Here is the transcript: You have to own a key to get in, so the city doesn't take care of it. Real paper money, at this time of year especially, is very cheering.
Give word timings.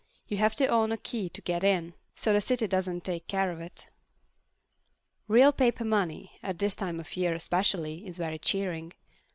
You 0.27 0.37
have 0.37 0.55
to 0.55 0.65
own 0.65 0.91
a 0.91 0.97
key 0.97 1.29
to 1.29 1.41
get 1.43 1.63
in, 1.63 1.93
so 2.15 2.33
the 2.33 2.41
city 2.41 2.65
doesn't 2.65 3.03
take 3.03 3.27
care 3.27 3.51
of 3.51 3.61
it. 3.61 3.85
Real 5.27 5.51
paper 5.53 5.85
money, 5.85 6.39
at 6.41 6.57
this 6.57 6.75
time 6.75 6.99
of 6.99 7.15
year 7.15 7.35
especially, 7.35 8.07
is 8.07 8.17
very 8.17 8.39
cheering. 8.39 8.93